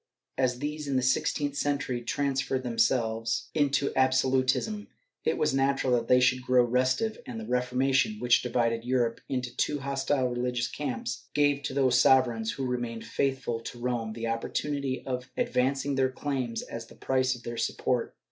As 0.35 0.57
these, 0.57 0.87
in 0.87 0.95
the 0.95 1.03
sixteenth 1.03 1.55
century, 1.55 2.01
transformed 2.01 2.63
themselves 2.63 3.51
into 3.53 3.93
absolutism, 3.95 4.87
it 5.25 5.37
was 5.37 5.53
natural 5.53 5.93
that 5.93 6.07
they 6.07 6.19
should 6.19 6.41
grow 6.41 6.63
restive, 6.63 7.19
and 7.27 7.39
the 7.39 7.45
Reformation, 7.45 8.17
which 8.17 8.41
divided 8.41 8.83
Europe 8.83 9.21
into 9.29 9.55
two 9.55 9.81
hostile 9.81 10.27
religious 10.27 10.67
camps, 10.67 11.25
gave 11.35 11.61
to 11.61 11.75
those 11.75 11.99
sovereigns 12.01 12.53
who 12.53 12.65
remained 12.65 13.05
faithful 13.05 13.59
to 13.59 13.77
Rome 13.77 14.13
the 14.13 14.25
opportunity 14.25 15.05
of 15.05 15.29
advancing 15.37 15.93
their 15.93 16.09
claims 16.09 16.63
as 16.63 16.87
the 16.87 16.95
price 16.95 17.35
of 17.35 17.43
their 17.43 17.57
support. 17.57 18.15